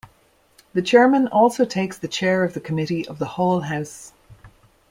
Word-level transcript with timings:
The 0.73 0.81
Chairman 0.81 1.27
also 1.27 1.63
takes 1.63 1.95
the 1.95 2.07
Chair 2.07 2.43
of 2.43 2.55
the 2.55 2.59
Committee 2.59 3.07
of 3.07 3.19
the 3.19 3.27
Whole 3.37 3.59
House. 3.59 4.13